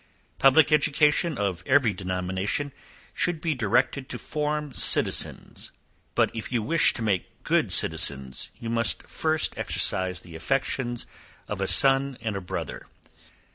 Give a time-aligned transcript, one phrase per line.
[0.39, 2.73] Public education, of every denomination,
[3.13, 5.71] should be directed to form citizens;
[6.15, 11.05] but if you wish to make good citizens, you must first exercise the affections
[11.47, 12.87] of a son and a brother.